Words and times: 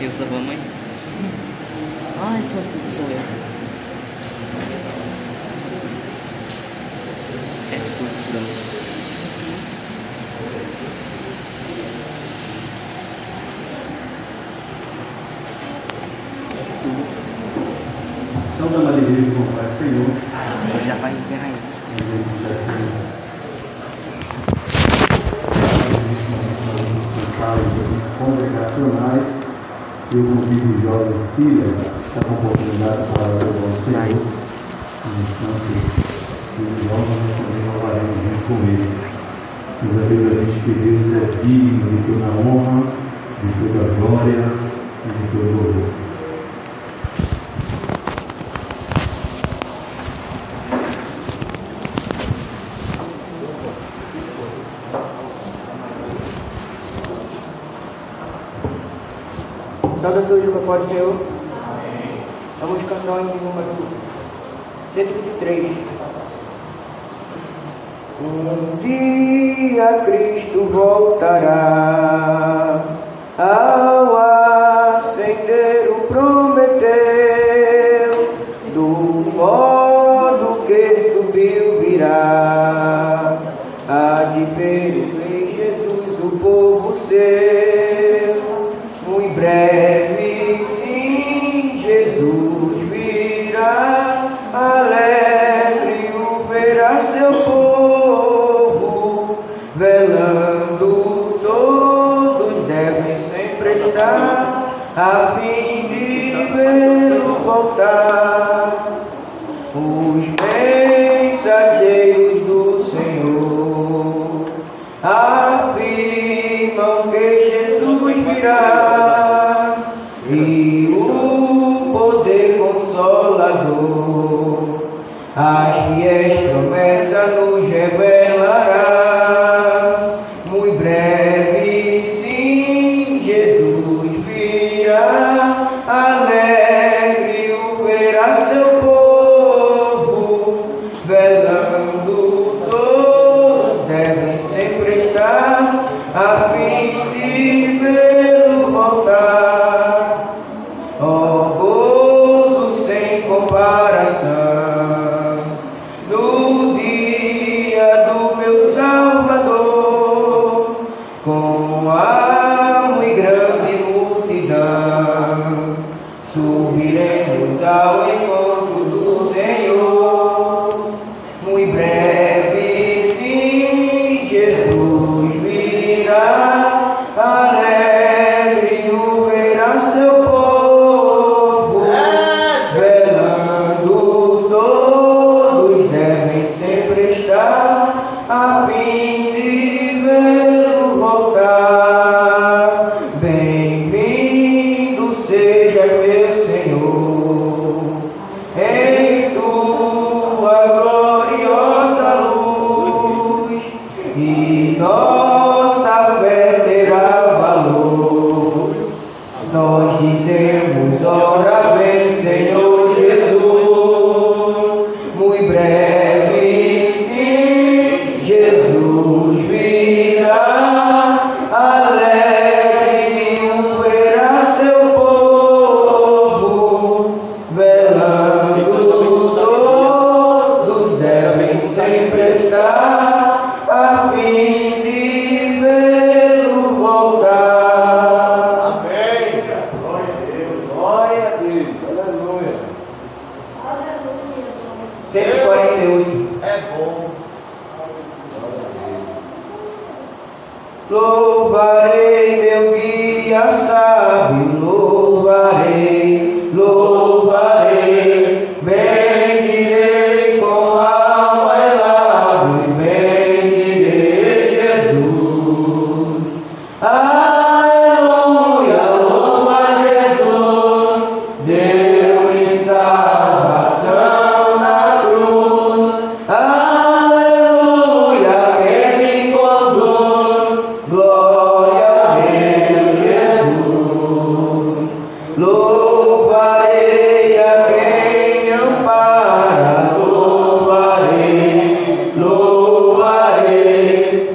Eu 0.00 0.10
sou 0.10 0.26
a 0.26 0.40
mãe. 0.40 0.58
Ai, 2.22 2.42
sortudo 2.42 2.86
sou 2.86 3.04
eu. 3.04 3.39
filha, 31.40 31.64
essa 31.64 32.32
oportunidade 32.34 33.08
para 33.14 33.28
eu 33.40 33.52
Senhor, 33.82 34.12
no 34.12 35.22
instante, 35.22 35.72
e 35.72 36.62
então, 36.62 36.98
nós 36.98 37.32
também 37.40 37.64
rolaremos 37.72 38.16
junto 38.22 38.40
com 38.46 38.56
ele. 38.68 38.88
E 39.82 39.86
é 39.86 40.06
verdadeiramente 40.06 40.60
que 40.60 40.72
Deus 40.72 41.08
é 41.16 41.24
digno 41.42 41.84
de 41.88 42.12
toda 42.12 42.28
honra, 42.46 42.78
de 43.42 43.48
toda 43.58 43.80
glória 43.94 44.42
e 45.06 45.08
de 45.08 45.24
todo 45.32 45.48
o 45.48 45.56
louvor. 45.56 46.00
Salve 60.00 60.18
a 60.18 60.22
tua 60.22 60.40
Senhor 60.86 61.39
vamos 62.70 62.88
cantar 62.88 63.20
em 63.20 63.22
é 63.22 63.34
nenhuma 63.34 63.62
e 63.62 64.94
123. 64.94 65.76
Um 68.22 68.76
dia 68.82 70.02
Cristo 70.04 70.64
voltará. 70.66 71.48
Ah, 73.38 73.79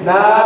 나 0.06 0.45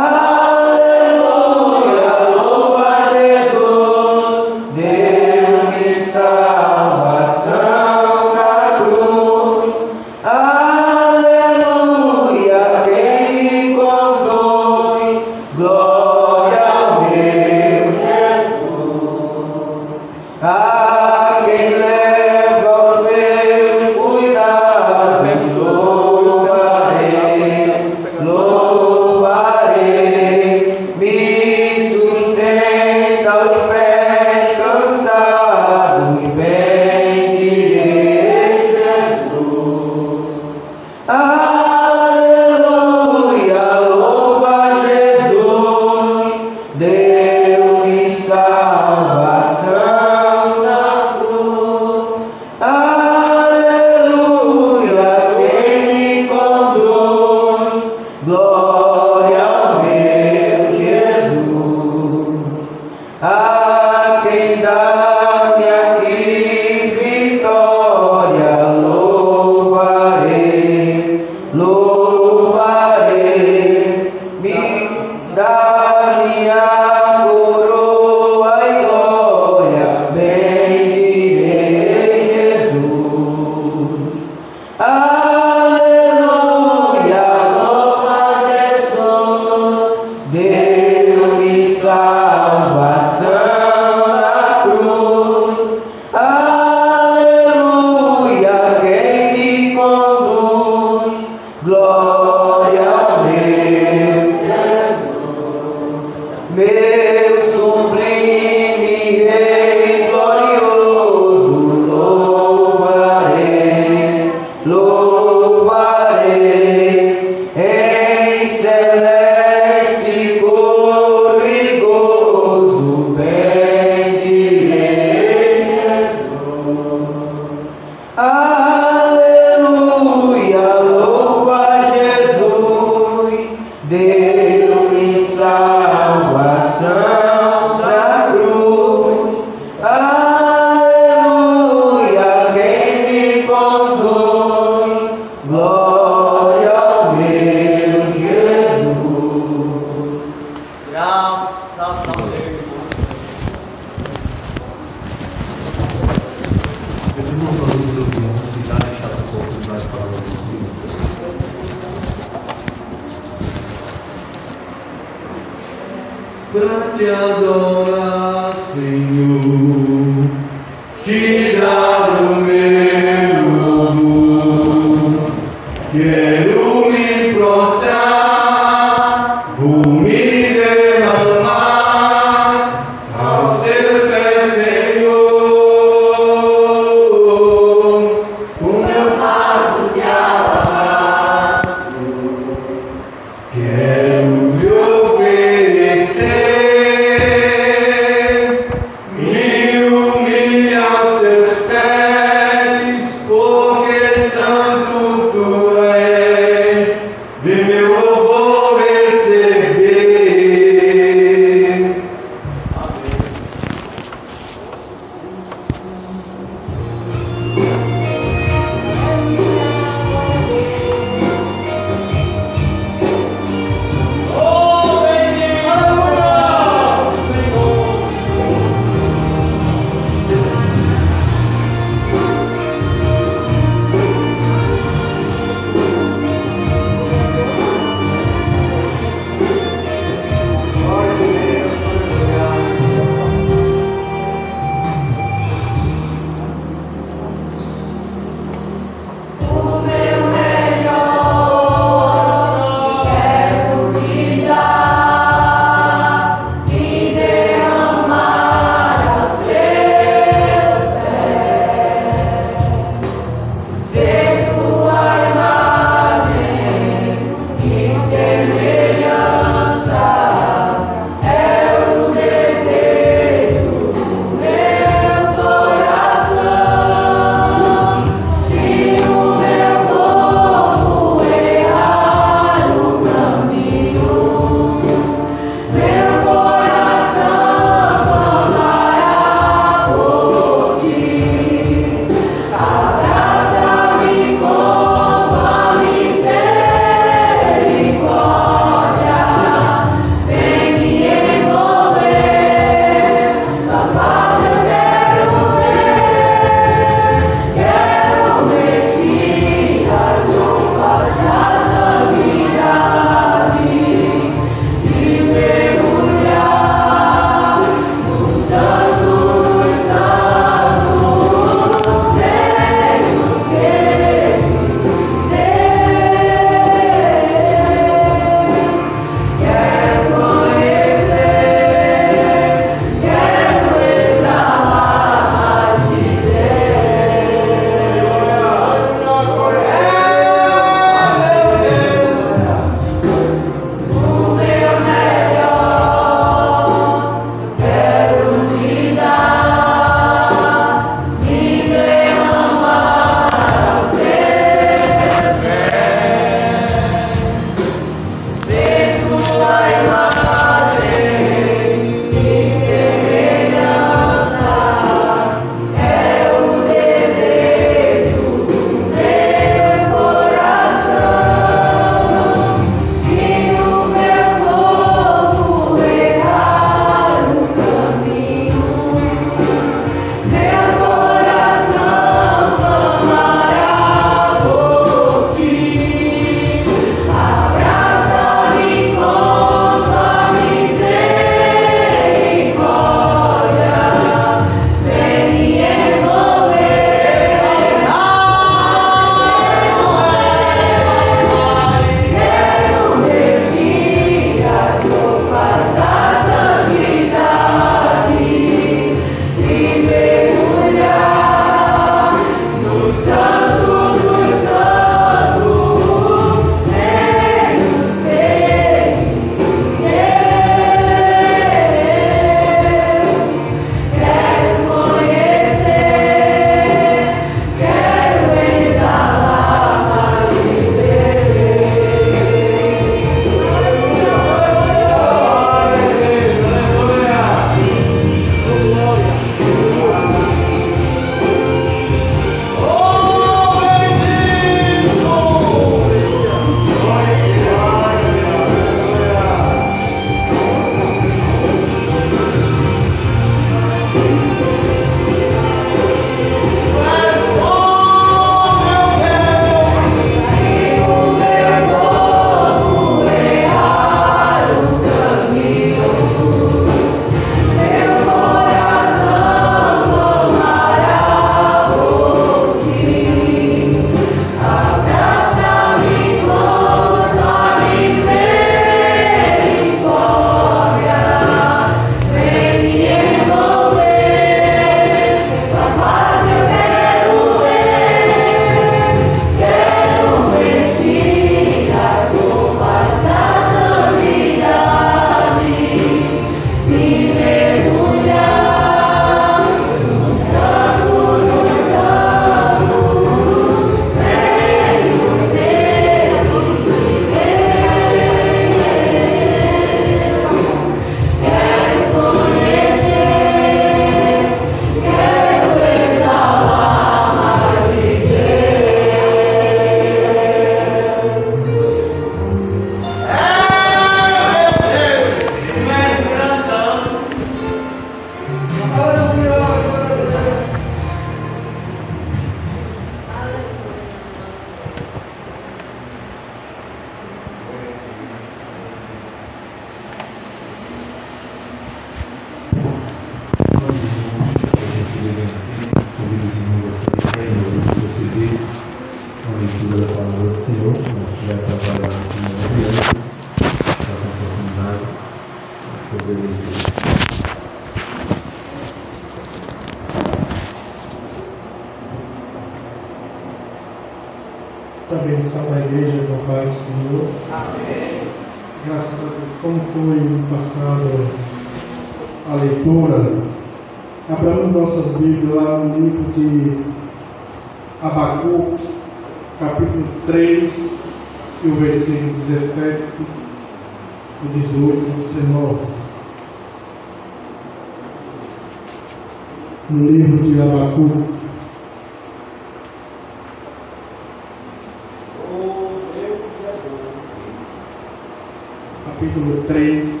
capítulo 598.96 599.42
3. 599.46 600.00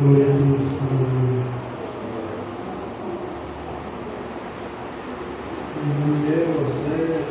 Glória 0.00 0.24
a 0.24 0.28
Deus, 0.28 0.72
aleluia. 0.80 1.44
Deus, 6.24 6.68
Deus, 6.86 7.26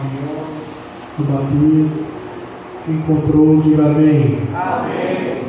amor, 0.00 0.46
batido 1.18 2.12
encontrou, 2.88 3.60
diga 3.60 3.84
amém. 3.84 4.38
Amém. 4.54 5.42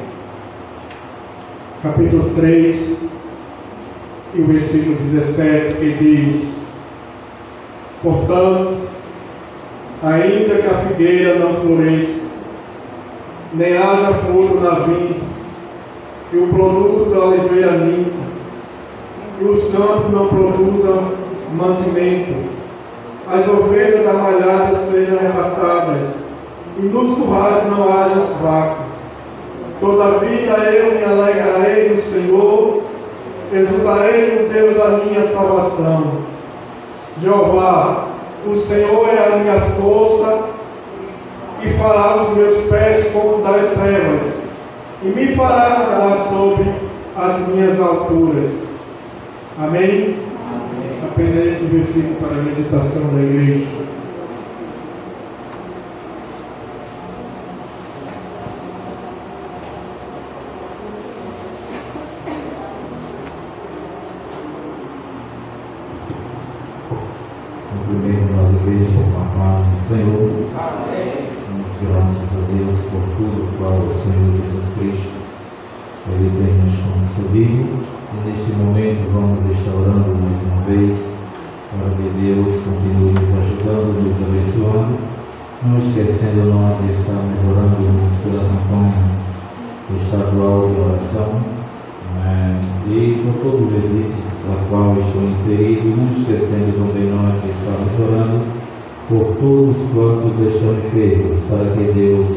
Capítulo 1.82 2.23
3, 2.36 2.98
e 4.36 4.42
o 4.42 4.46
versículo 4.48 4.96
17, 4.96 5.76
que 5.76 5.94
diz: 5.94 6.48
Portanto, 8.02 8.78
ainda 10.04 10.56
que 10.56 10.68
a 10.68 10.88
figueira 10.88 11.40
não 11.40 11.56
floresça, 11.62 12.22
nem 13.54 13.78
haja 13.78 14.14
fruto 14.26 14.60
na 14.60 14.80
vinha, 14.80 15.18
e 16.34 16.38
o 16.38 16.48
produto 16.48 17.12
da 17.12 17.26
oliveira 17.26 17.72
limpa, 17.72 18.24
e 19.40 19.44
os 19.46 19.64
campos 19.72 20.12
não 20.12 20.28
produzam 20.28 21.12
mantimento, 21.56 22.34
as 23.32 23.48
ovelhas 23.48 24.04
da 24.04 24.14
malhada 24.14 24.76
sejam 24.90 25.18
arrebatadas, 25.18 26.10
e 26.78 26.82
nos 26.82 27.16
currais 27.16 27.66
não 27.70 27.84
haja 27.88 28.20
vaca. 28.42 28.83
Todavia 29.84 30.54
eu 30.72 30.96
me 30.96 31.04
alegrarei 31.04 31.90
no 31.90 32.02
Senhor, 32.02 32.84
exultarei 33.52 34.32
no 34.32 34.48
Deus 34.48 34.78
da 34.78 34.88
minha 35.04 35.28
salvação. 35.28 36.20
Jeová, 37.22 38.08
o 38.48 38.56
Senhor 38.56 39.10
é 39.10 39.26
a 39.26 39.36
minha 39.40 39.60
força 39.82 40.40
e 41.62 41.74
fará 41.74 42.24
os 42.24 42.38
meus 42.38 42.66
pés 42.70 43.12
como 43.12 43.44
das 43.44 43.78
ervas, 43.78 44.24
e 45.04 45.08
me 45.08 45.36
fará 45.36 45.82
andar 45.82 46.30
sobre 46.30 46.66
as 47.18 47.48
minhas 47.50 47.78
alturas. 47.78 48.52
Amém? 49.60 50.16
Amém. 50.50 51.10
Apenas 51.12 51.56
esse 51.56 51.66
versículo 51.66 52.16
para 52.22 52.40
a 52.40 52.42
meditação 52.42 53.02
da 53.14 53.22
igreja. 53.22 53.83
igreja 68.64 68.86
com 68.96 69.44
do 69.60 69.80
Senhor. 69.90 70.32
Amém. 70.56 71.28
Damos 71.44 71.68
graças 71.84 72.30
a 72.32 72.42
Deus 72.48 72.80
por 72.88 73.04
tudo 73.18 73.40
para 73.60 73.76
o 73.76 73.92
Senhor 74.00 74.32
Jesus 74.40 74.66
Cristo. 74.80 75.24
Ele 76.08 76.32
tem 76.40 76.54
nos 76.64 76.80
concedido 76.80 77.68
e 78.14 78.30
neste 78.30 78.52
momento 78.54 79.12
vamos 79.12 79.40
restaurando 79.48 80.16
mais 80.16 80.40
uma 80.48 80.62
vez 80.64 80.98
para 81.72 81.90
que 81.92 82.08
Deus 82.22 82.64
continue 82.64 83.12
nos 83.12 83.32
ajudando, 83.44 84.00
nos 84.00 84.18
abençoando, 84.28 84.96
não 85.64 85.78
esquecendo 85.80 86.54
nós 86.54 86.78
de 86.84 86.92
estar 86.94 87.20
melhorando 87.20 87.84
pela 88.24 88.44
campanha 88.48 89.24
estadual 90.02 90.70
de 90.70 90.80
oração 90.80 91.42
Amém. 92.16 92.62
e 92.88 93.22
por 93.24 93.34
todo 93.44 93.60
o 93.64 93.76
exército 93.76 94.33
na 94.48 94.56
qual 94.70 94.98
estou 95.00 95.24
inserido, 95.24 95.96
não 95.96 96.12
esquecendo 96.20 96.74
também 96.78 97.10
nós 97.10 97.40
que 97.42 97.50
estamos 97.50 98.12
orando 98.12 98.42
por 99.08 99.36
todos 99.40 99.76
quantos 99.94 100.54
estão 100.54 100.74
enfermos, 100.74 101.40
para 101.50 101.72
que 101.72 101.92
Deus 101.94 102.28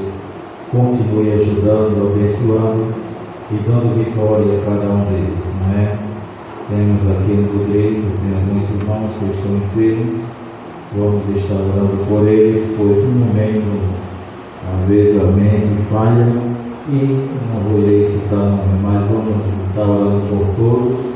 continue 0.70 1.32
ajudando, 1.32 2.12
abençoando 2.12 2.94
e 3.50 3.54
dando 3.66 3.96
vitória 3.98 4.58
a 4.58 4.64
cada 4.64 4.92
um 4.92 5.04
deles, 5.04 5.38
não 5.64 5.78
é? 5.78 5.98
Temos 6.68 7.02
aqui 7.16 7.32
no 7.32 7.48
poder, 7.48 8.02
temos 8.20 8.36
alguns 8.36 8.82
irmãos 8.82 9.10
que 9.18 9.24
estão 9.30 9.56
enfermos, 9.56 10.20
vamos 10.96 11.36
estar 11.36 11.54
orando 11.54 12.04
por 12.08 12.26
eles, 12.26 12.74
pois 12.76 13.04
no 13.04 13.26
momento, 13.26 13.96
às 14.68 14.88
vezes 14.88 15.22
a 15.22 15.26
mente 15.26 15.82
falha, 15.90 16.56
e 16.88 17.28
não 17.52 17.70
vou 17.70 17.80
ler 17.80 18.20
não 18.30 18.38
nome, 18.38 18.78
mas 18.82 19.10
vamos 19.10 19.34
estar 19.68 19.82
orando 19.82 20.28
por 20.28 20.46
todos 20.56 21.15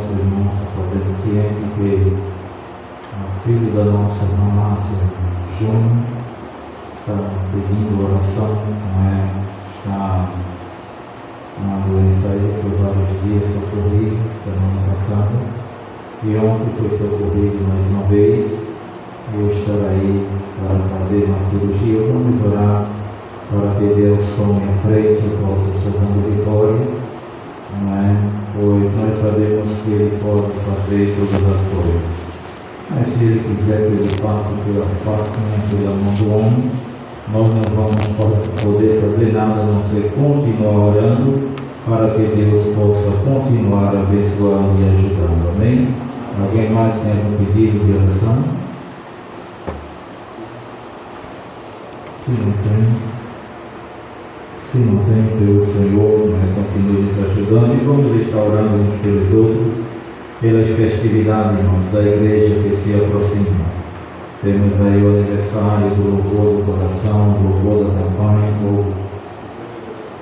nosso 0.00 0.12
irmão 0.12 0.52
fazendo 0.74 1.12
ciente 1.22 1.60
que 1.76 2.16
o 3.12 3.40
filho 3.44 3.72
da 3.72 3.84
nossa 3.84 4.24
irmã 4.24 4.46
Márcia, 4.54 4.96
Júnior, 5.58 6.06
está 7.00 7.16
pedindo 7.52 8.04
oração, 8.04 8.50
não 8.94 9.02
é? 9.04 9.30
está 9.78 10.28
na 11.62 11.74
doença 11.86 12.28
aí 12.28 12.62
por 12.62 12.72
vários 12.82 13.10
dias 13.22 13.44
socorrido, 13.52 14.16
semana 14.44 14.80
passada, 14.88 15.36
e 16.22 16.36
ontem 16.36 16.70
foi 16.78 16.90
socorrido 16.98 17.68
mais 17.68 17.84
uma 17.90 18.02
vez, 18.08 18.46
e 19.32 19.58
estará 19.58 19.90
aí 19.90 20.28
para 20.58 20.78
fazer 20.98 21.24
uma 21.24 21.50
cirurgia. 21.50 22.12
Vamos 22.12 22.44
orar 22.46 22.86
para 23.50 23.74
que 23.74 23.94
Deus 23.94 24.24
tome 24.36 24.62
a 24.64 24.82
frente 24.82 25.22
possa 25.42 25.68
estar 25.76 25.98
dando 25.98 26.36
vitória, 26.36 26.86
não 27.82 27.94
é? 27.94 28.39
Pois 28.54 28.92
nós 28.94 29.22
sabemos 29.22 29.78
que 29.84 29.90
Ele 29.90 30.18
pode 30.22 30.52
fazer 30.66 31.14
todas 31.16 31.42
as 31.54 31.60
coisas. 31.72 32.02
Mas 32.90 33.06
se 33.06 33.24
Ele 33.24 33.56
quiser 33.56 33.80
Ele 33.80 34.08
faça 34.20 34.50
pela 34.64 34.86
facinha, 35.04 35.58
pela 35.70 35.96
mão 35.96 36.14
do 36.14 36.34
homem, 36.34 36.70
nós 37.32 37.48
não 37.48 37.76
vamos 37.76 38.62
poder 38.62 39.00
fazer 39.00 39.32
nada 39.32 39.60
a 39.60 39.66
não 39.66 39.88
ser 39.88 40.12
continuar 40.14 40.88
orando 40.88 41.50
para 41.86 42.10
que 42.10 42.22
Deus 42.22 42.74
possa 42.76 43.10
continuar 43.24 43.96
abençoando 43.96 44.80
e 44.80 44.88
ajudando. 44.88 45.50
Amém? 45.54 45.94
Alguém 46.40 46.70
mais 46.70 46.94
tem 47.02 47.12
algum 47.12 47.36
pedido 47.44 47.84
de 47.84 47.92
oração? 47.92 48.44
Se 52.24 52.30
não 52.30 52.52
tem. 52.52 53.09
Se 54.70 54.78
não 54.78 54.98
tem, 54.98 55.26
Senhor, 55.36 56.30
continue 56.54 57.02
nos 57.02 57.32
ajudando 57.32 57.74
e 57.74 57.84
vamos 57.84 58.22
estar 58.22 58.38
orando 58.38 58.76
uns 58.76 59.00
pelos 59.02 59.34
outros, 59.34 59.74
pelas 60.40 60.68
festividades, 60.68 61.58
irmãos, 61.58 61.86
da 61.92 62.00
igreja 62.00 62.54
que 62.54 62.76
se 62.76 62.94
aproxima. 62.94 63.66
Temos 64.44 64.80
aí 64.80 65.02
o 65.02 65.08
aniversário 65.08 65.90
do 65.96 66.02
louvor 66.04 66.54
do 66.54 66.66
coração, 66.66 67.32
do 67.32 67.48
louvor 67.48 67.84
da 67.84 68.00
campanha, 68.00 68.52
o 68.62 68.84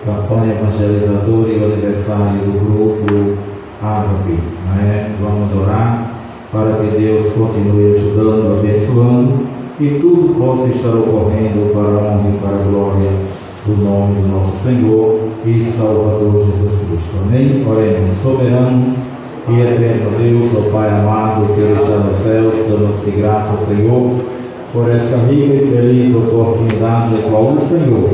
campanha 0.06 0.54
evangelizadora 0.54 1.48
e 1.50 1.58
o 1.58 1.64
aniversário 1.64 2.40
do 2.40 2.52
grupo 2.64 3.36
Ágape. 3.82 4.38
Né? 4.76 5.14
Vamos 5.20 5.54
orar 5.60 6.10
para 6.50 6.72
que 6.72 6.96
Deus 6.96 7.30
continue 7.34 7.96
ajudando, 7.96 8.58
abençoando 8.58 9.46
e 9.78 10.00
tudo 10.00 10.34
possa 10.38 10.70
estar 10.70 10.94
ocorrendo 10.94 11.70
para 11.74 11.82
a 11.82 12.14
honra 12.14 12.30
e 12.30 12.38
para 12.38 12.56
a 12.56 12.62
glória 12.62 13.37
do 13.68 13.84
nome 13.84 14.22
do 14.22 14.28
nosso 14.28 14.64
Senhor 14.64 15.28
e 15.44 15.62
Salvador 15.76 16.46
Jesus 16.46 16.72
Cristo. 16.88 17.12
Amém? 17.22 17.66
Oremos, 17.68 18.16
soberano 18.22 18.94
e 19.46 19.60
eterno 19.60 20.10
Deus, 20.16 20.50
ó 20.56 20.70
Pai 20.70 20.88
amado, 20.88 21.52
que 21.52 21.60
está 21.60 21.98
nos 21.98 22.16
céus, 22.22 22.54
damos-te 22.70 23.10
graça, 23.10 23.58
Senhor, 23.68 24.20
por 24.72 24.88
esta 24.88 25.16
rica 25.28 25.54
e 25.54 25.70
feliz 25.70 26.16
oportunidade 26.16 27.14
a 27.16 27.30
qual 27.30 27.52
o 27.52 27.60
Senhor 27.68 28.08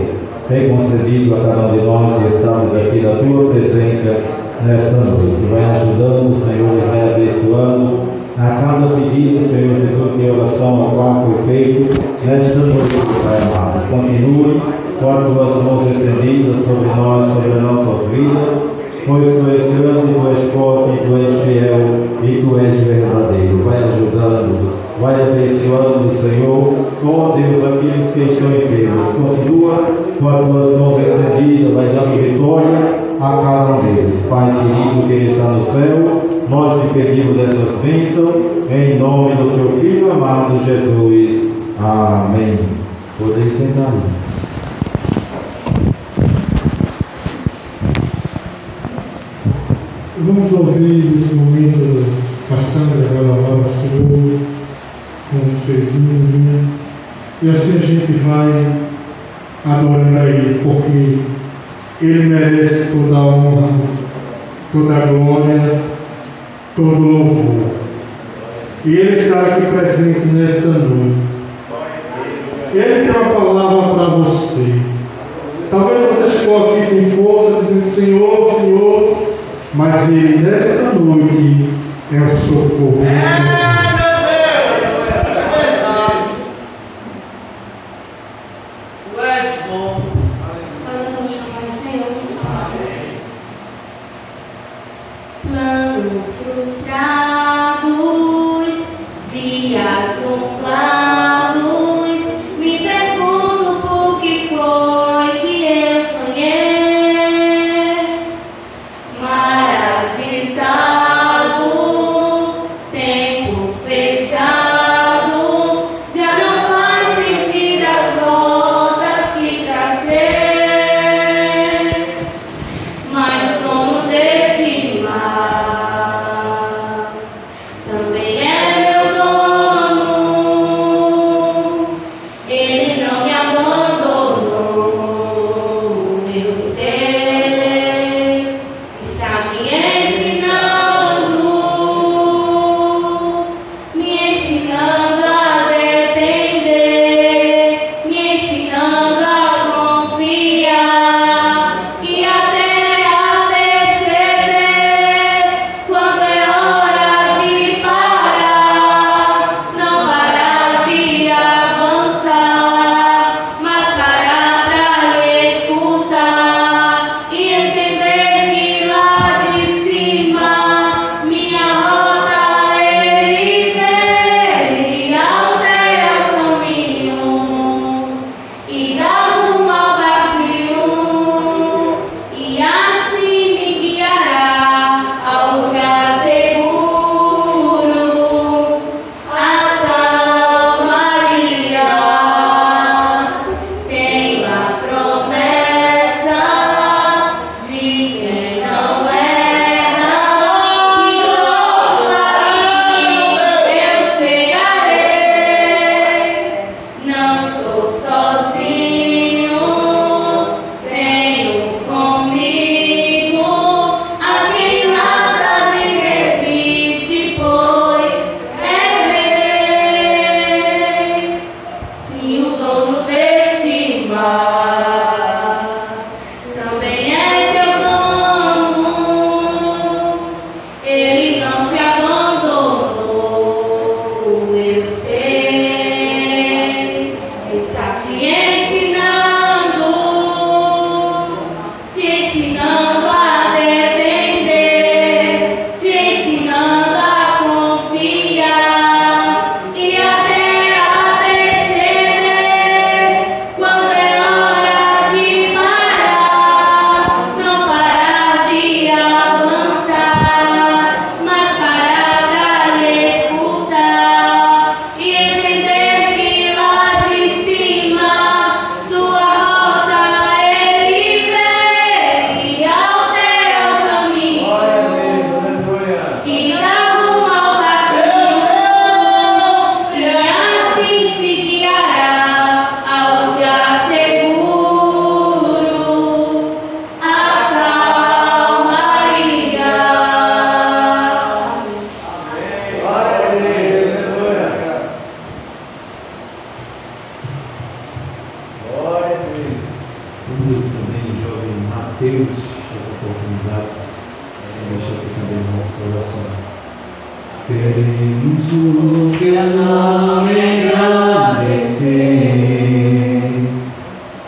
tem 0.48 0.68
concedido 0.70 1.36
a 1.36 1.40
cada 1.40 1.68
um 1.68 1.78
de 1.78 1.84
nós 1.84 2.20
que 2.20 2.34
estamos 2.34 2.74
aqui 2.74 3.00
na 3.00 3.14
tua 3.14 3.50
presença 3.50 4.20
nesta 4.66 4.90
noite. 4.90 5.46
Vai 5.52 5.64
ajudando, 5.64 6.44
Senhor, 6.44 6.78
e 6.78 6.86
vai 6.90 7.14
abençoando 7.14 8.00
a 8.36 8.48
cada 8.60 8.88
pedido, 8.88 9.48
Senhor 9.48 9.76
Jesus, 9.76 10.18
de 10.18 10.30
oração 10.30 10.88
a 10.88 10.90
qual 10.90 11.26
foi 11.26 11.46
feito 11.46 12.26
nesta 12.26 12.58
noite, 12.58 12.94
Pai 13.22 13.38
amado. 13.38 13.73
Continue 13.90 14.60
com 15.00 15.10
as 15.10 15.24
tuas 15.24 15.62
mãos 15.62 15.90
estendidas 15.90 16.64
sobre 16.66 16.88
nós, 16.96 17.32
sobre 17.32 17.52
as 17.52 17.62
nossas 17.62 18.08
vidas 18.10 18.74
pois 19.06 19.26
tu 19.26 19.50
és 19.50 19.62
grande, 19.78 20.14
tu 20.14 20.28
és 20.28 20.52
forte, 20.52 20.98
tu 21.04 21.16
és 21.16 21.44
fiel 21.44 21.84
e 22.22 22.40
tu 22.40 22.58
és 22.58 22.76
verdadeiro. 22.86 23.62
Vai 23.64 23.78
ajudando, 23.78 24.72
vai 25.00 25.14
abençoando, 25.14 26.10
Senhor. 26.20 26.74
Ó 27.04 27.36
Deus, 27.36 27.64
aqueles 27.64 28.10
que 28.12 28.20
estão 28.20 28.50
enfermos, 28.50 29.14
continua 29.14 29.84
com 30.20 30.28
as 30.28 30.46
tuas 30.46 30.78
mãos 30.78 31.00
estendidas, 31.00 31.74
vai 31.74 31.86
dando 31.88 32.22
vitória 32.22 33.04
a 33.20 33.42
cada 33.42 33.72
um 33.72 33.94
deles. 33.94 34.26
Pai 34.28 34.52
querido 34.52 35.06
que 35.06 35.32
está 35.32 35.50
no 35.50 35.64
céu, 35.66 36.22
nós 36.48 36.80
te 36.80 36.94
pedimos 36.94 37.38
essas 37.40 37.78
bênçãos, 37.82 38.36
em 38.70 38.98
nome 38.98 39.34
do 39.34 39.50
teu 39.50 39.80
Filho 39.80 40.12
amado 40.12 40.64
Jesus. 40.64 41.52
Amém. 41.78 42.83
Podeis 43.24 43.56
sentar. 43.56 43.90
Vamos 50.18 50.52
ouvir 50.52 51.04
nesse 51.04 51.34
momento 51.34 52.04
Cassandra 52.50 53.08
Galavara 53.14 53.66
Senhor 53.70 54.40
com 55.30 55.38
os 55.38 55.64
seus? 55.64 55.88
E 57.42 57.48
assim 57.48 57.78
a 57.78 57.86
gente 57.86 58.12
vai 58.24 58.76
adorando 59.64 60.18
a 60.18 60.26
Ele, 60.26 60.60
porque 60.62 62.04
Ele 62.04 62.26
merece 62.26 62.92
toda 62.92 63.16
a 63.16 63.26
honra, 63.26 63.70
toda 64.70 64.96
a 64.96 65.06
glória, 65.06 65.80
todo 66.76 66.88
o 66.88 67.08
louvor. 67.08 67.70
E 68.84 68.94
Ele 68.94 69.14
está 69.14 69.40
aqui 69.40 69.62
presente 69.62 70.26
nesta 70.26 70.68
noite. 70.68 71.33
Ele 72.74 73.06
tem 73.06 73.10
uma 73.10 73.34
palavra 73.34 73.94
para 73.94 74.16
você. 74.16 74.74
Talvez 75.70 76.06
você 76.06 76.38
chegou 76.38 76.72
aqui 76.72 76.82
sem 76.82 77.10
força, 77.12 77.60
dizendo, 77.60 77.94
Senhor, 77.94 78.60
Senhor, 78.60 79.16
mas 79.74 80.08
Ele 80.08 80.38
nesta 80.38 80.92
noite 80.92 81.70
é 82.12 82.16
o 82.18 82.36
socorro. 82.36 82.98
Planos 82.98 83.73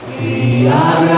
We 0.06 0.68
are. 0.68 1.15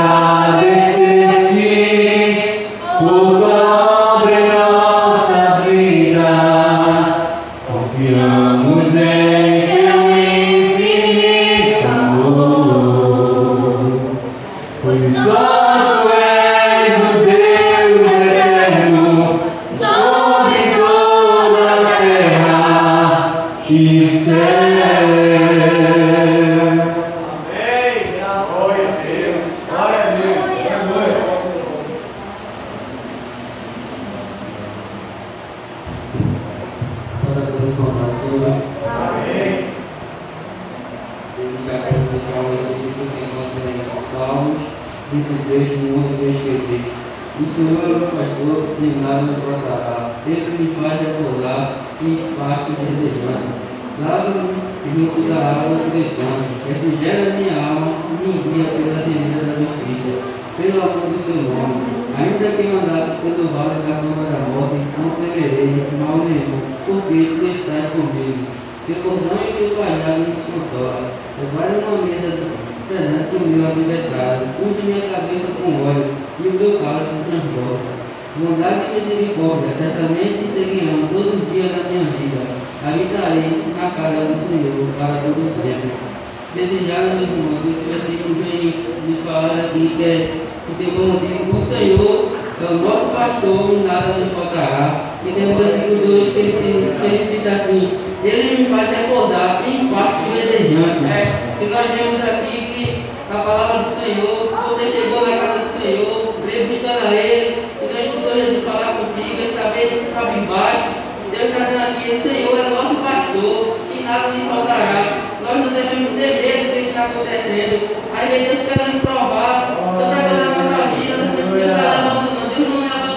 assim, 97.46 97.92
ele 98.24 98.62
me 98.62 98.68
faz 98.70 98.90
acordar 98.90 99.62
em 99.68 99.88
pasto 99.88 100.26
verdejante. 100.32 101.04
É, 101.06 101.38
e 101.60 101.64
nós 101.66 101.86
vemos 101.92 102.24
aqui 102.24 102.56
que 102.74 103.04
a 103.30 103.38
palavra 103.38 103.82
do 103.84 103.90
Senhor, 104.00 104.48
você 104.48 104.90
chegou 104.90 105.26
na 105.28 105.36
casa 105.36 105.58
do 105.60 105.82
Senhor, 105.82 106.34
veio 106.44 106.66
buscando 106.66 107.06
a 107.06 107.14
Ele, 107.14 107.62
e 107.82 107.86
Deus 107.86 108.06
escutou 108.06 108.34
Jesus 108.34 108.64
falar 108.64 108.96
contigo, 108.98 109.42
está 109.44 109.70
bem 109.70 110.42
embaixo, 110.42 110.88
Deus 111.30 111.50
está 111.50 111.64
dizendo 111.64 111.84
aqui, 111.92 112.10
o 112.10 112.22
Senhor 112.22 112.58
é 112.58 112.70
nosso 112.70 112.94
pastor, 112.96 113.76
e 113.92 114.02
nada 114.02 114.28
lhe 114.28 114.48
faltará. 114.48 115.28
Nós 115.44 115.56
não 115.60 115.72
devemos 115.72 116.10
ter 116.16 116.40
medo 116.40 116.68
do 116.68 116.72
que 116.72 116.88
está 116.88 117.04
acontecendo. 117.04 117.76
aí 118.16 118.28
vem 118.28 118.44
Deus 118.48 118.66
quer 118.66 118.88
nos 118.88 119.02
provar, 119.02 119.76
tanta 119.98 120.16
coisa 120.24 120.44
na 120.44 120.56
nossa 120.56 120.96
vida, 120.96 121.16
não 121.16 121.34
precisa 121.36 121.66
estar 121.68 121.84
lá, 121.84 121.98
não, 122.08 122.48
Deus 122.48 122.68
não 122.68 122.82
é 122.84 123.07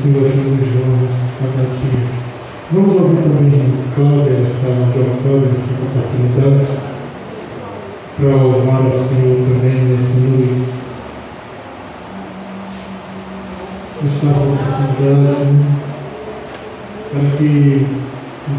Senhor 0.00 0.22
Jesus 0.22 0.62
Jonas, 0.72 1.10
cantatinha. 1.40 2.06
Vamos 2.70 2.94
ouvir 2.94 3.22
também 3.22 3.50
Câmara, 3.96 4.30
da 4.30 4.92
João 4.92 5.16
Câmara, 5.24 5.50
essa 5.50 5.74
oportunidade, 5.82 6.70
para 8.16 8.30
orar 8.46 8.82
o 8.86 8.88
Senhor 9.08 9.38
também 9.42 9.76
nesse 9.88 10.14
noite. 10.20 10.68
Está 14.06 14.30
oportunidade 14.30 15.50
para 17.10 17.26
que 17.36 17.86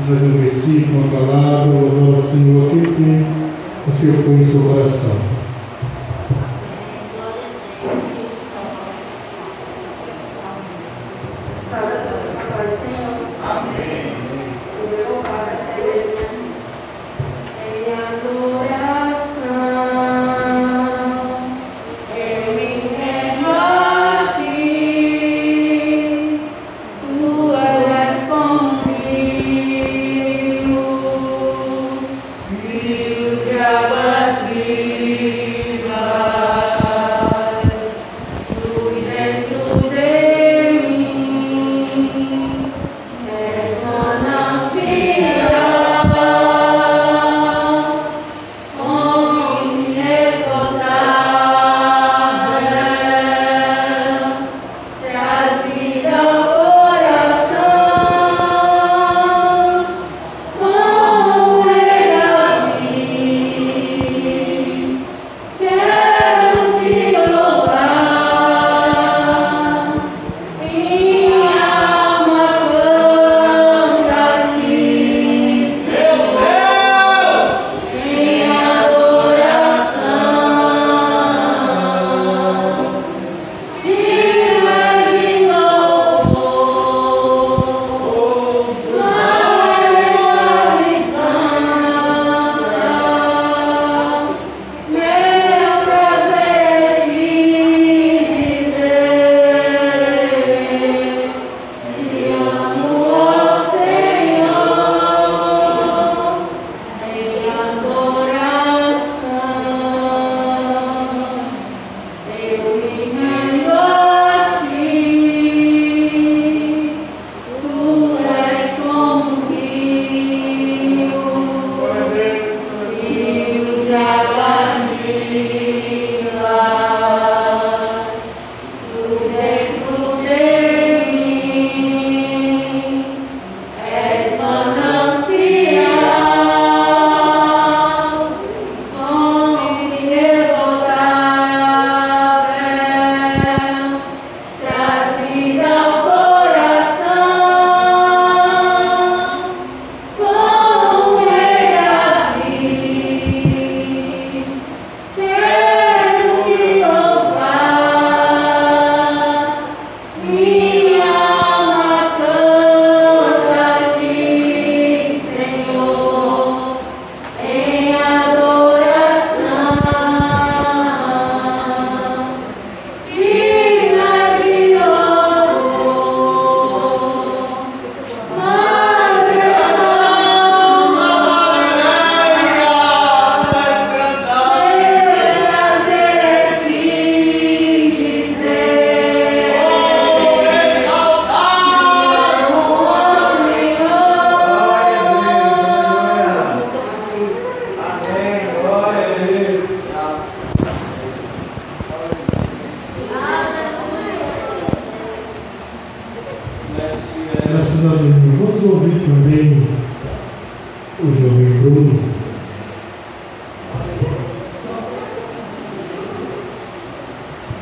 traz 0.08 0.22
um 0.22 0.38
versículo, 0.42 1.00
uma 1.00 1.08
palavra, 1.08 1.72
louvar 1.72 2.20
o 2.20 2.22
Senhor, 2.22 2.66
o 2.66 2.82
que 2.82 3.26
você 3.88 4.24
põe 4.26 4.40
em 4.40 4.44
seu 4.44 4.62
coração. 4.62 5.29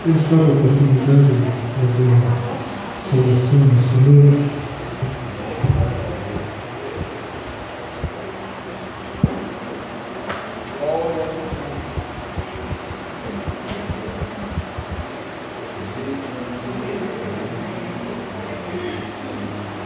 Dado 0.08 0.16
a 0.16 0.46
oportunidade 0.46 1.34
de 1.34 1.52
fazer 1.76 2.08
uma 2.08 2.32
saudação 3.12 3.60
do 3.60 3.80
Senhor. 3.84 4.38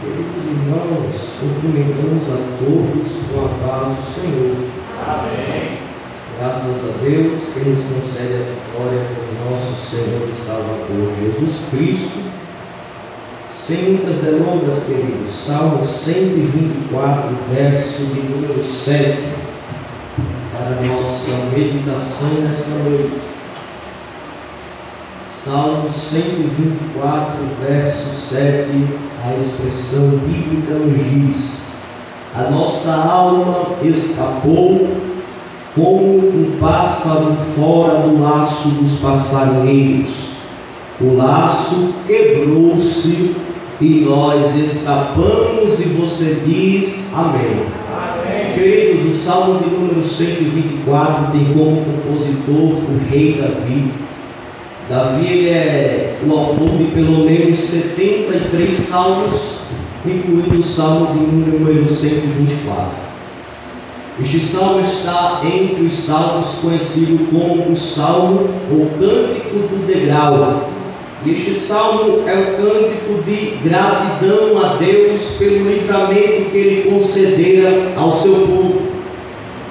Queridos 0.00 0.44
irmãos, 0.46 1.18
cumprimentamos 1.40 2.24
a 2.28 2.38
todos 2.60 3.10
com 3.26 3.38
a 3.40 3.48
paz 3.58 3.96
do 3.96 4.02
Senhor. 4.14 4.56
Amém. 5.04 5.82
Graças 6.38 6.64
a 6.64 7.04
Deus 7.04 7.40
que 7.54 7.60
nos 7.60 7.84
concede 7.84 8.34
a 8.34 8.38
vitória 8.38 9.06
por 9.14 9.32
nosso 9.52 9.90
Senhor 9.90 10.28
e 10.28 10.34
Salvador 10.34 11.12
Jesus 11.22 11.54
Cristo. 11.70 12.18
Sem 13.54 13.92
muitas 13.92 14.18
delongas, 14.18 14.82
queridos, 14.84 15.30
Salmo 15.30 15.84
124, 16.04 17.30
verso 17.54 18.02
de 18.06 18.20
número 18.22 18.64
7, 18.64 19.18
para 20.52 20.76
a 20.76 20.82
nossa 20.82 21.30
meditação 21.56 22.28
nessa 22.40 22.70
noite. 22.82 23.20
Salmo 25.24 25.88
124, 25.88 27.38
verso 27.64 28.10
7, 28.30 28.68
a 29.24 29.36
expressão 29.36 30.08
bíblica 30.26 30.74
nos 30.74 31.08
diz: 31.08 31.58
A 32.36 32.50
nossa 32.50 32.92
alma 32.92 33.76
escapou 33.84 34.88
como 35.76 36.18
um 36.18 36.56
pássaro 36.58 37.36
fora 37.54 38.00
do 38.00 38.20
laço 38.20 38.68
dos 38.70 38.98
passarinheiros. 38.98 40.32
O 41.00 41.16
laço 41.16 41.94
quebrou-se 42.08 43.51
e 43.82 44.04
nós 44.08 44.54
escapamos, 44.54 45.80
e 45.80 45.88
você 45.88 46.40
diz 46.46 47.04
amém. 47.12 47.64
Queridos, 48.54 49.04
o 49.06 49.24
Salmo 49.24 49.58
de 49.58 49.70
número 49.70 50.04
124 50.04 51.32
tem 51.32 51.52
como 51.52 51.84
compositor 51.84 52.54
o 52.54 53.00
rei 53.10 53.42
Davi. 53.42 53.90
Davi 54.88 55.26
ele 55.26 55.48
é 55.48 56.16
o 56.24 56.32
autor 56.32 56.68
de 56.78 56.84
pelo 56.92 57.24
menos 57.24 57.58
73 57.58 58.72
salmos, 58.72 59.56
incluindo 60.06 60.60
o 60.60 60.62
salmo 60.62 61.14
de 61.14 61.18
número 61.50 61.84
124. 61.84 62.86
Este 64.22 64.40
salmo 64.40 64.80
está 64.82 65.40
entre 65.44 65.86
os 65.86 65.94
salmos 65.94 66.46
conhecido 66.60 67.28
como 67.32 67.72
o 67.72 67.76
salmo 67.76 68.48
ou 68.70 68.86
cântico 68.98 69.56
do 69.56 69.86
degrau. 69.86 70.70
Este 71.24 71.54
salmo 71.54 72.28
é 72.28 72.34
o 72.34 72.56
cântico 72.56 73.22
de 73.24 73.56
gratidão 73.62 74.58
a 74.60 74.74
Deus 74.74 75.20
pelo 75.38 75.70
livramento 75.70 76.50
que 76.50 76.56
ele 76.56 76.90
concedera 76.90 77.92
ao 77.96 78.10
seu 78.20 78.32
povo. 78.32 78.82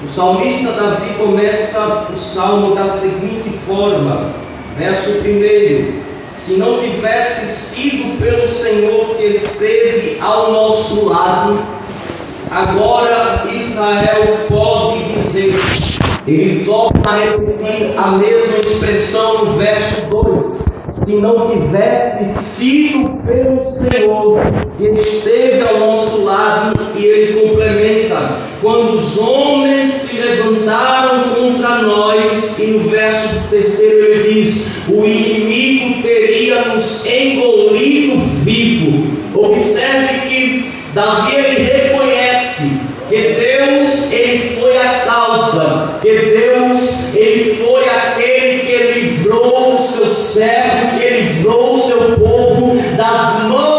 O 0.02 0.08
salmista 0.08 0.72
Davi 0.72 1.14
começa 1.16 2.08
o 2.10 2.18
salmo 2.18 2.74
da 2.74 2.88
seguinte 2.88 3.50
forma: 3.68 4.32
Verso 4.78 5.10
1: 5.10 6.02
Se 6.32 6.54
não 6.54 6.80
tivesse 6.80 7.54
sido 7.54 8.18
pelo 8.18 8.48
Senhor 8.48 9.18
que 9.18 9.26
esteve 9.26 10.20
ao 10.22 10.54
nosso 10.54 11.10
lado, 11.10 11.60
agora 12.50 13.46
Israel 13.54 14.46
pode 14.48 15.04
dizer. 15.16 15.54
Ele 16.26 16.64
volta 16.64 17.10
a 17.10 17.18
repetir 17.18 17.94
a 17.98 18.12
mesma 18.12 18.58
expressão 18.60 19.44
no 19.44 19.58
verso 19.58 20.02
2: 20.10 20.71
Se 21.06 21.16
não 21.16 21.50
tivesse 21.50 22.44
sido 22.44 23.10
pelo 23.26 23.60
Senhor 23.74 24.40
que 24.78 24.88
esteve 25.02 25.68
ao 25.68 25.80
nosso 25.80 26.24
lado, 26.24 26.80
e 26.96 27.04
ele 27.04 27.42
complementa: 27.42 28.38
Quando 28.62 28.94
os 28.94 29.18
homens 29.18 29.90
se 29.90 30.22
levantaram 30.22 31.30
contra 31.30 31.82
nós, 31.82 32.60
e 32.60 32.68
no 32.68 32.90
verso 32.90 33.30
terceiro 33.50 34.06
ele 34.06 34.34
diz: 34.34 34.68
O 34.90 35.04
inimigo 35.04 36.04
teria 36.04 36.66
nos 36.66 37.04
engolido 37.06 38.18
vivo. 38.44 39.18
Observe 39.34 40.30
que 40.30 40.72
Davi 40.94 41.36
servo, 50.32 50.98
que 50.98 51.10
livrou 51.10 51.74
o 51.76 51.82
seu 51.82 52.18
povo 52.18 52.78
das 52.96 53.44
mãos 53.44 53.71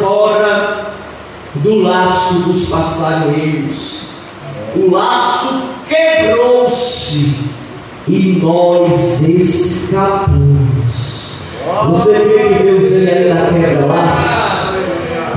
fora 0.00 0.86
do 1.56 1.82
laço 1.82 2.34
dos 2.40 2.68
passarinheiros. 2.68 4.02
O 4.74 4.90
laço 4.90 5.62
quebrou-se 5.88 7.36
e 8.08 8.40
nós 8.42 9.20
escapamos. 9.20 10.52
Você 11.90 12.12
crê 12.12 12.48
que 12.48 12.62
Deus 12.64 12.84
ele 12.84 13.10
ainda 13.10 13.46
quebra 13.52 13.86
laços? 13.86 14.72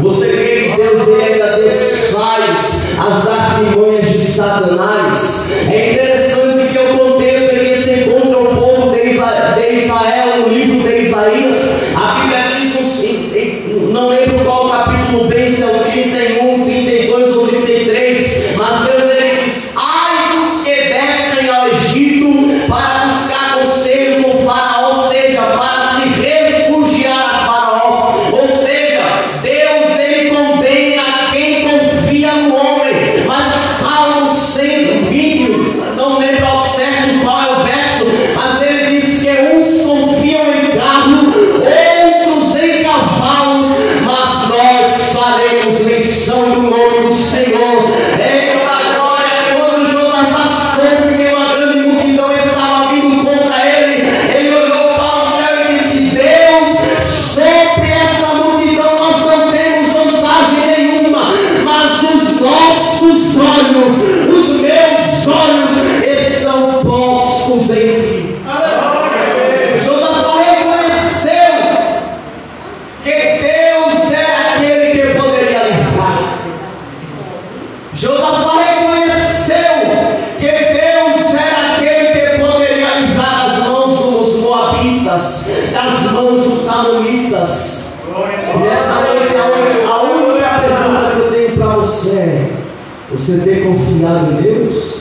Você 0.01 0.28
crê 0.28 0.70
que 0.70 0.78
Deus 0.78 1.07
ele 1.07 1.24
ainda 1.24 1.57
desfaz 1.61 2.82
as 2.97 3.28
artimanhas 3.28 4.09
de 4.09 4.26
Satanás? 4.26 5.49
É 5.70 5.93
interessante 5.93 6.14
das 85.18 86.11
mãos 86.11 86.43
dos 86.43 86.68
amonitas. 86.70 87.86
E 88.07 88.57
nessa 88.59 88.93
noite, 89.01 89.36
a 89.36 90.01
única- 90.03 90.59
pergunta 90.59 91.11
que 91.11 91.20
eu 91.20 91.32
tenho 91.32 91.57
para 91.57 91.68
você 91.78 92.09
é: 92.18 92.51
você 93.11 93.38
tem 93.39 93.63
confiado 93.63 94.32
em 94.32 94.41
Deus? 94.41 94.95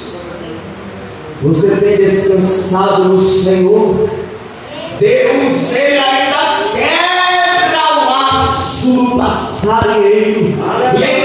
Você 1.42 1.68
tem 1.76 1.96
descansado 1.98 3.04
no 3.04 3.18
Senhor? 3.20 4.08
Deus, 4.98 5.72
Ele 5.72 5.98
ainda 5.98 6.70
quebra 6.72 7.82
o 7.92 8.10
laço 8.10 8.86
do 8.92 9.16
passarinheiro. 9.18 10.54
E 10.98 11.02
é 11.02 11.23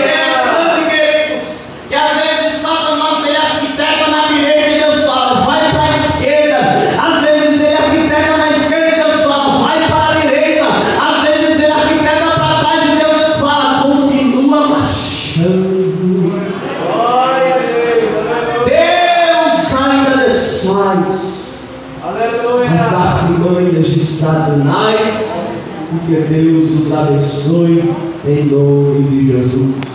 Deus 26.29 26.69
os 26.85 26.93
abençoe 26.93 27.83
em 28.27 28.45
nome 28.45 29.03
de 29.09 29.27
Jesus. 29.31 29.88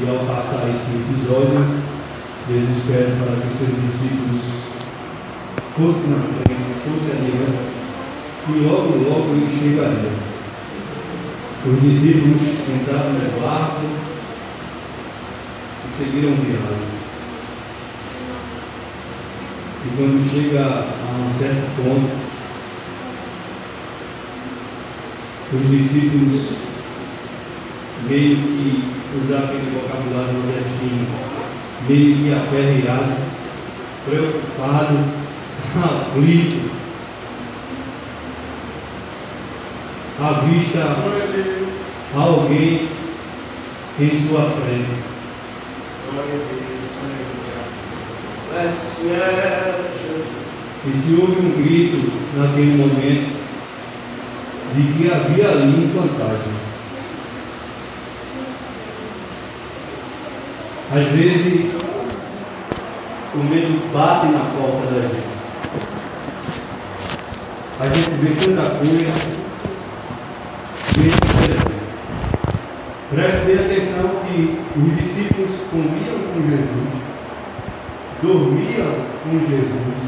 E 0.00 0.08
ao 0.08 0.18
passar 0.26 0.68
esse 0.68 0.96
episódio 0.96 1.88
Jesus 2.48 2.82
pede 2.86 3.12
para 3.18 3.36
que 3.36 3.48
os 3.48 3.58
seus 3.58 3.74
discípulos 3.82 4.44
fossem 5.76 6.10
na 6.10 6.16
frente, 6.16 6.64
fossem 6.84 7.12
adiante 7.18 7.68
e 8.48 8.60
logo, 8.60 8.96
logo 8.96 9.34
ele 9.34 9.52
chegaria. 9.52 10.12
Os 11.66 11.82
discípulos 11.82 12.40
entraram 12.68 13.12
no 13.12 13.40
barco 13.42 13.84
e 15.84 15.98
seguiram 15.98 16.32
viagem. 16.36 16.98
E 19.84 19.96
quando 19.96 20.30
chega 20.32 20.62
a 20.62 21.10
um 21.18 21.38
certo 21.38 21.68
ponto, 21.76 22.28
os 25.52 25.70
discípulos 25.70 26.68
meio 28.08 28.36
que 28.36 28.97
usar 29.16 29.44
aquele 29.44 29.70
vocabulário 29.70 30.34
nordestino, 30.34 31.06
meio 31.88 32.16
que 32.16 32.34
aperreado, 32.34 33.16
preocupado, 34.04 34.98
aflito, 35.82 36.70
avista 40.20 40.96
alguém 42.14 42.88
em 44.00 44.28
sua 44.28 44.50
frente. 44.50 45.08
E 50.86 50.90
se 50.92 51.20
houve 51.20 51.40
um 51.40 51.62
grito 51.62 52.12
naquele 52.36 52.76
momento 52.76 53.38
de 54.74 54.82
que 54.92 55.10
havia 55.10 55.50
ali 55.50 55.84
um 55.84 55.88
fantasma. 55.92 56.67
Às 60.90 61.04
vezes 61.08 61.70
o 63.34 63.38
medo 63.44 63.92
bate 63.92 64.26
na 64.28 64.38
porta 64.38 64.86
da 64.86 65.02
gente. 65.02 65.28
A 67.78 67.88
gente 67.88 68.10
vê 68.16 68.30
tanta 68.42 68.70
coisa, 68.70 69.12
medo. 70.96 71.78
Preste 73.10 73.52
atenção 73.52 74.08
que 74.24 74.58
os 74.78 74.96
discípulos 74.96 75.50
comiam 75.70 76.18
com 76.32 76.40
Jesus, 76.48 76.90
dormiam 78.22 78.92
com 79.24 79.38
Jesus, 79.40 79.98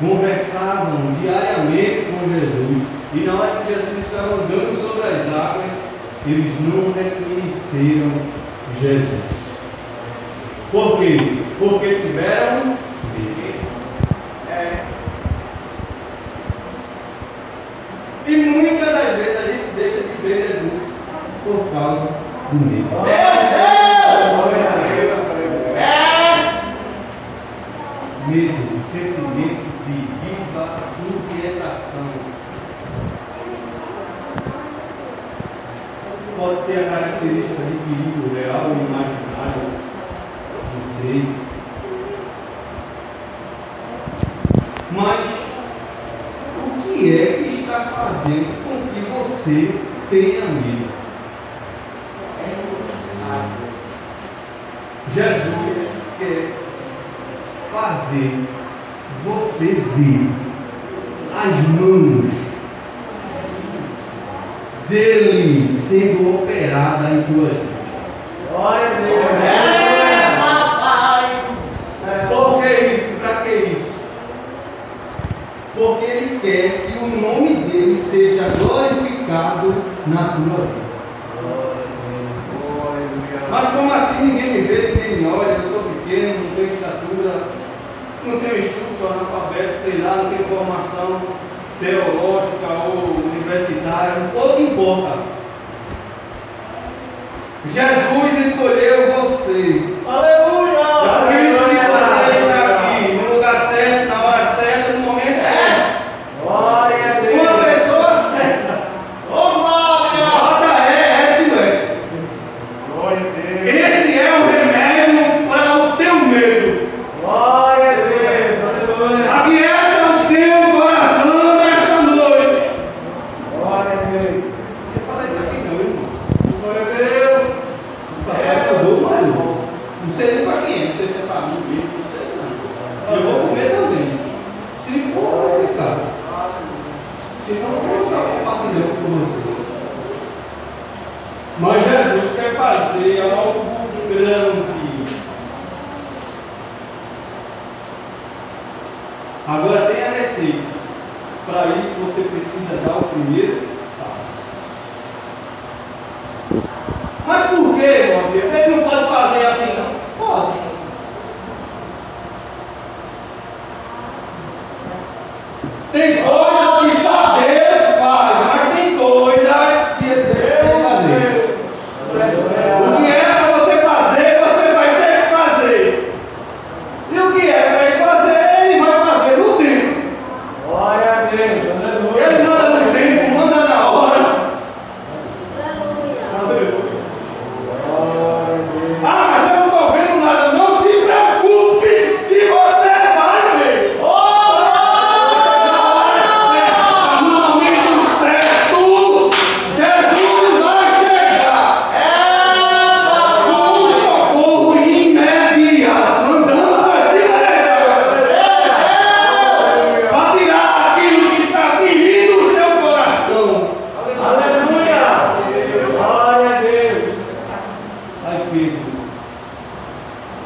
conversavam 0.00 1.14
diariamente 1.20 2.06
com 2.10 2.28
Jesus. 2.28 2.82
E 3.14 3.20
na 3.20 3.34
hora 3.34 3.62
que 3.62 3.72
Jesus 3.72 3.98
estava 4.04 4.34
andando 4.34 4.76
sobre 4.82 5.06
as 5.06 5.32
águas, 5.32 5.70
eles 6.26 6.54
não 6.60 6.92
reconheceram 6.92 8.10
Jesus. 8.80 9.37
Por 10.70 10.98
quê? 10.98 11.16
Porque 11.58 11.94
tiveram. 11.94 12.76
É. 14.50 14.84
E 18.26 18.36
muitas 18.36 18.86
das 18.86 19.16
vezes 19.16 19.36
a 19.38 19.46
gente 19.46 19.74
deixa 19.74 20.00
de 20.00 20.22
ver 20.22 20.48
Jesus 20.48 20.82
por 21.44 21.72
causa 21.72 22.08
do 22.52 22.66
medo. 22.66 22.88
Medo, 28.26 28.84
sentimento 28.92 29.64
de 29.86 29.92
viva 29.94 30.64
inquietação. 31.08 32.08
Pode 36.36 36.60
ter 36.66 36.78
a 36.80 36.90
característica 36.90 37.62
de 37.62 37.76
perigo 37.78 38.34
real 38.34 38.47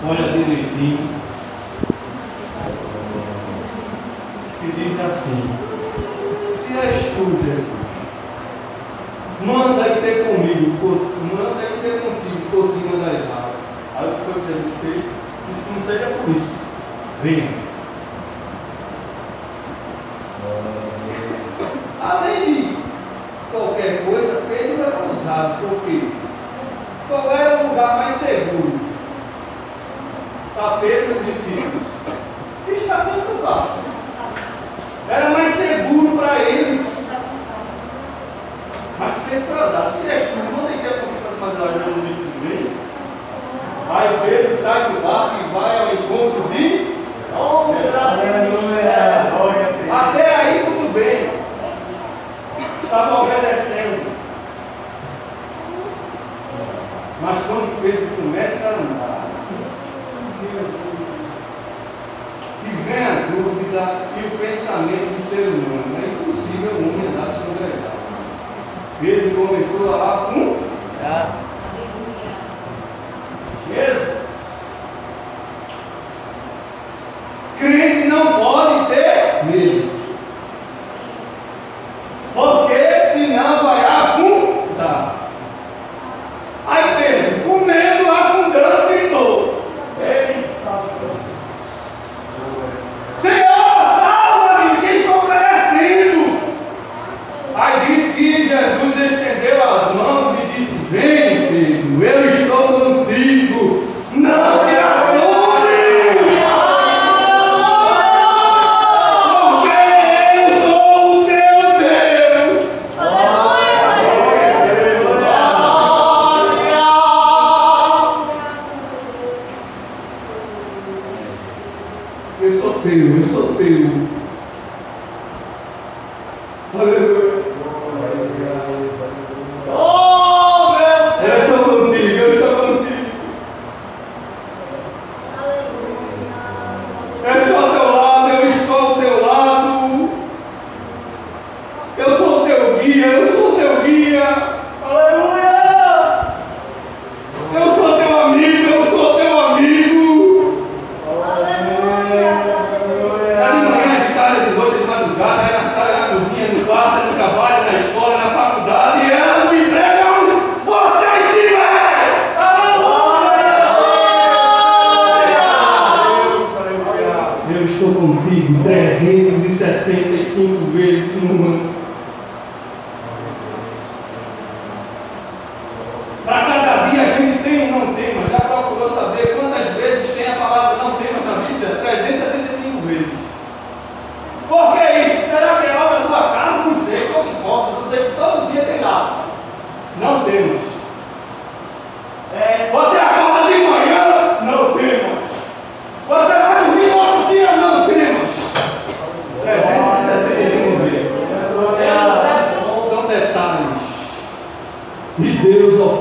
olha 0.04 0.32
direitinho, 0.32 1.08
que 4.60 4.72
diz 4.72 5.00
assim: 5.00 5.42
Se 6.52 6.76
és 6.76 6.96
tu, 7.14 7.24
Jesus, 7.44 7.82
manda 9.44 9.88
e 9.88 10.00
ter 10.00 10.24
comigo, 10.24 10.76
manda 11.34 11.62
e 11.62 11.80
ter 11.80 12.00
contigo 12.00 12.50
por 12.50 12.68
cima 12.68 13.04
das 13.04 13.22
águas. 13.30 13.62
Aí 13.96 14.06
o 14.08 14.34
que 14.34 14.52
Jesus 14.52 14.74
fez? 14.80 14.98
Isso 14.98 15.72
não 15.74 15.82
seja 15.82 16.06
por 16.06 16.30
isso. 16.30 16.50
Venha. 17.22 17.61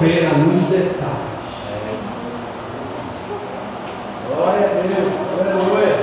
opera 0.02 0.30
nos 0.30 0.64
detalhes. 0.68 1.32
Glória 4.36 4.66
a 4.66 4.82
Deus. 4.82 5.14
Aleluia. 5.40 5.96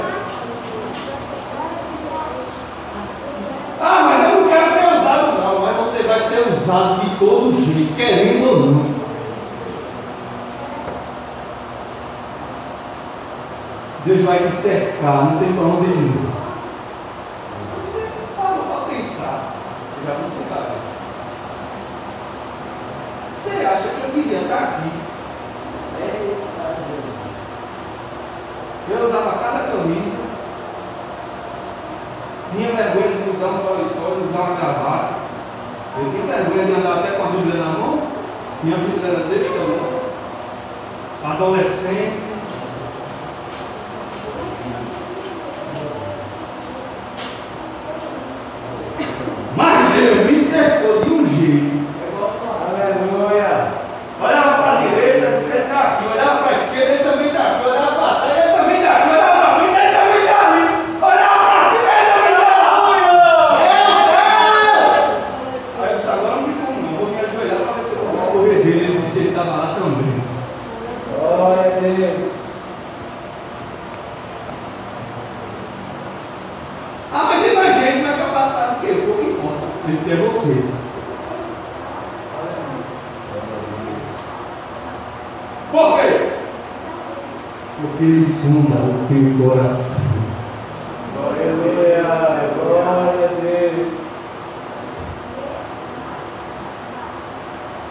Ah, 3.80 4.03
mas 4.05 4.32
eu 4.32 4.40
não 4.40 4.49
quero 4.49 4.70
ser 4.70 4.99
usado, 4.99 5.40
não. 5.40 5.61
Mas 5.61 5.76
você 5.78 6.03
vai 6.05 6.20
ser 6.20 6.49
usado 6.49 7.01
de 7.01 7.16
todo 7.16 7.64
jeito, 7.64 7.96
querendo 7.96 8.49
ou 8.49 8.61
não. 8.61 8.99
Deus 14.05 14.20
vai 14.24 14.38
te 14.38 14.55
cercar, 14.55 15.24
não 15.24 15.38
tem 15.38 15.53
para 15.53 15.64
onde 15.64 15.90
ir. 15.90 16.17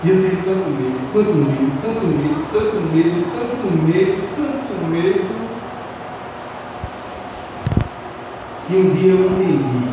E 0.03 0.09
eu 0.09 0.15
tive 0.21 0.37
tanto 0.37 0.69
medo, 0.69 0.99
tanto 1.11 1.33
medo, 1.33 1.71
tanto 1.81 2.05
medo, 2.05 2.45
tanto 2.53 2.77
medo, 2.93 3.25
tanto 3.35 3.67
medo, 3.83 4.17
tanto 4.37 4.87
medo, 4.89 5.25
que 8.67 8.75
um 8.75 8.89
dia 8.91 9.11
eu 9.11 9.25
entendi. 9.25 9.89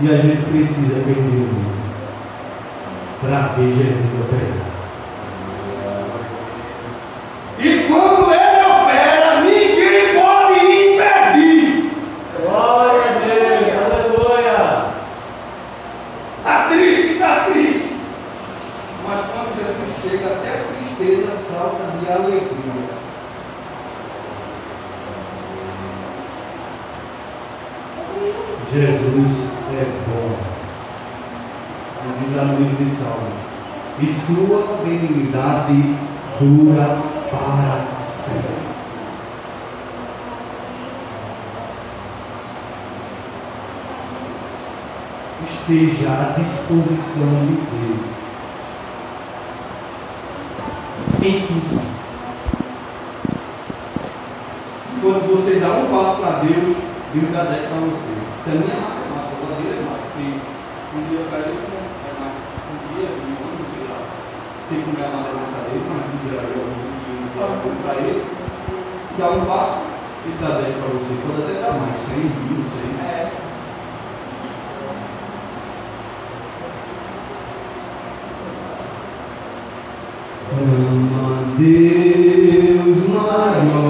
E 0.00 0.08
a 0.08 0.16
gente 0.18 0.44
precisa 0.50 1.00
perder 1.04 1.18
o 1.18 1.22
medo 1.22 1.78
para 3.22 3.38
ver 3.56 3.72
Jesus 3.72 4.20
operar. 4.20 4.67
esteja 45.68 46.08
à 46.08 46.32
disposição 46.32 47.28
de 47.44 47.60
Deus. 47.68 48.00
Em 51.20 51.46
tudo. 51.46 51.80
Quando 55.02 55.28
você 55.28 55.60
dá 55.60 55.68
um 55.68 55.92
passo 55.92 56.20
para 56.22 56.40
Deus, 56.40 56.74
Deus 57.12 57.32
dá 57.32 57.42
dez 57.44 57.68
para 57.68 57.84
você. 57.84 58.12
Isso 58.16 58.48
é 58.48 58.54
minha 58.56 58.80
matemática, 58.80 59.36
eu 59.36 59.44
vou 59.44 59.56
dizer 59.60 59.84
Um 60.96 61.02
dia 61.04 61.20
eu 61.20 61.28
caí 61.28 61.42
com 61.42 61.68
é 61.68 62.24
um 62.64 62.80
dia, 62.88 63.08
um 63.12 63.36
ano, 63.44 63.62
sei 63.68 63.84
lá. 63.92 64.00
Sei 64.68 64.80
como 64.80 64.96
é 64.96 65.04
a 65.04 65.12
matemática 65.20 65.68
dele, 65.68 65.84
mas 65.84 66.00
um 66.00 66.24
dia 66.24 66.40
eu 66.40 66.64
vou 67.60 67.76
para 67.84 67.94
ele. 68.00 68.24
Dá 69.18 69.30
um 69.32 69.44
passo, 69.44 69.84
ele 70.24 70.36
dá 70.40 70.48
dez 70.48 70.74
para 70.80 70.88
você. 70.96 71.12
Pode 71.28 71.42
até 71.42 71.60
dar 71.60 71.76
mais, 71.76 71.96
cem, 72.08 72.24
mil, 72.24 72.64
cem. 72.72 72.97
Deus 81.58 83.08
maior. 83.08 83.87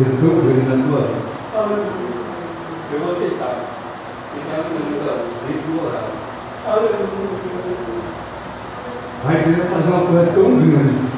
vingador? 0.00 0.42
Né, 0.42 1.20
Aleluia. 1.54 1.86
Eu 2.92 3.00
vou 3.00 3.12
aceitar. 3.12 3.64
Ficar 4.34 4.56
tá 4.56 4.56
eu 4.56 4.64
vou 4.64 4.82
vingador, 4.90 5.24
vigorado. 5.46 6.12
Tá? 6.64 6.72
Aleluia. 6.72 7.04
A 9.26 9.32
igreja 9.32 9.64
fazer 9.70 9.90
uma 9.90 10.06
coisa 10.06 10.32
tão 10.32 10.56
grande. 10.60 11.13